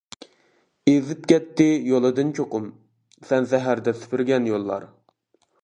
[0.91, 2.65] ئېزىپ كەتتى يولىدىن چوقۇم،
[3.29, 4.89] سەن سەھەردە سۈپۈرگەن يوللار.